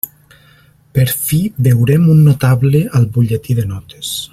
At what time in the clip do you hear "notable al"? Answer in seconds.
2.31-3.09